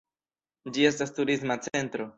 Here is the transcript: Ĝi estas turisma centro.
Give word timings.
Ĝi 0.77 0.87
estas 0.91 1.15
turisma 1.19 1.63
centro. 1.69 2.09